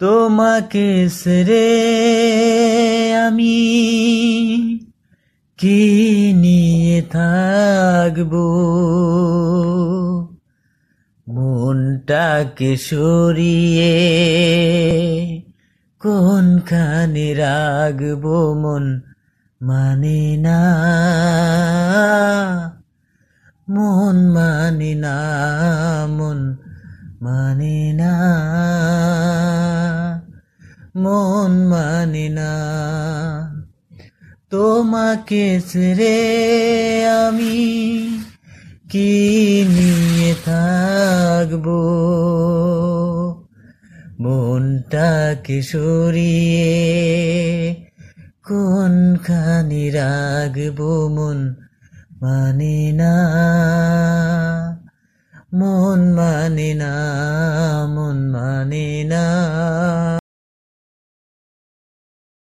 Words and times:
তোমাকে 0.00 1.08
সেরে 1.08 1.68
আমি 3.26 3.58
কি 5.58 5.80
নিয়ে 6.36 7.02
থাকব? 7.02 8.32
মনটাকে 11.28 12.76
সরিয়ে 12.76 13.94
কোনখানে 16.00 17.34
রাখব? 17.34 18.24
মন 18.54 19.00
মানে 19.62 20.36
না, 20.36 20.60
মন 23.70 24.16
মানে 24.30 24.94
না, 24.94 25.16
মন 26.06 26.56
মানে 27.22 27.92
না। 27.92 28.12
মন 31.02 31.52
মানে 31.68 32.28
না। 32.28 32.52
তোমাকে 34.50 35.60
ছেড়ে 35.68 36.16
আমি 37.08 37.58
কি 38.90 39.10
নিয়ে 39.68 40.34
থাকব? 40.44 41.66
মনটাকে 44.20 45.62
সরিয়ে 45.62 46.70
কোনখানি 48.48 49.90
রাখব? 49.90 50.80
মন 51.08 51.54
মানে 52.22 52.92
না। 52.92 53.14
মন 55.54 56.00
মানে 56.12 56.74
না, 56.74 56.94
মন 57.86 58.30
মানে 58.30 59.04
না। 59.04 60.19